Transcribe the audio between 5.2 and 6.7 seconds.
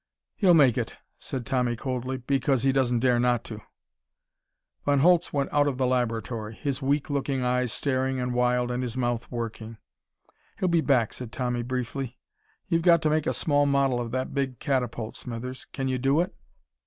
went out of the laboratory,